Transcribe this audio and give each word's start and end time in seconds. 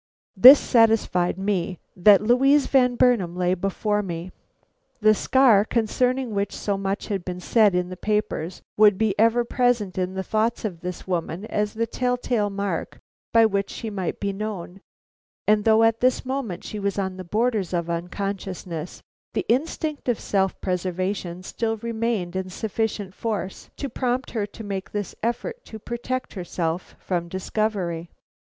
This 0.35 0.59
satisfied 0.59 1.37
me 1.37 1.77
that 1.95 2.23
Louise 2.23 2.65
Van 2.65 2.95
Burnam 2.95 3.35
lay 3.35 3.53
before 3.53 4.01
me. 4.01 4.31
The 4.99 5.13
scar 5.13 5.63
concerning 5.63 6.33
which 6.33 6.55
so 6.55 6.75
much 6.75 7.05
had 7.09 7.23
been 7.23 7.39
said 7.39 7.75
in 7.75 7.89
the 7.89 7.95
papers 7.95 8.63
would 8.77 8.97
be 8.97 9.13
ever 9.19 9.43
present 9.45 9.99
in 9.99 10.15
the 10.15 10.23
thoughts 10.23 10.65
of 10.65 10.81
this 10.81 11.05
woman 11.07 11.45
as 11.45 11.75
the 11.75 11.85
tell 11.85 12.17
tale 12.17 12.49
mark 12.49 12.97
by 13.31 13.45
which 13.45 13.69
she 13.69 13.91
might 13.91 14.19
be 14.19 14.33
known, 14.33 14.81
and 15.47 15.65
though 15.65 15.83
at 15.83 15.99
this 15.99 16.25
moment 16.25 16.63
she 16.63 16.79
was 16.79 16.97
on 16.97 17.17
the 17.17 17.23
borders 17.23 17.71
of 17.71 17.87
unconsciousness, 17.87 19.03
the 19.35 19.45
instinct 19.47 20.09
of 20.09 20.19
self 20.19 20.59
preservation 20.61 21.43
still 21.43 21.77
remained 21.77 22.35
in 22.35 22.49
sufficient 22.49 23.13
force 23.13 23.69
to 23.77 23.87
prompt 23.87 24.31
her 24.31 24.47
to 24.47 24.63
make 24.63 24.89
this 24.93 25.13
effort 25.21 25.63
to 25.65 25.77
protect 25.77 26.33
herself 26.33 26.95
from 26.97 27.27
discovery. 27.27 28.09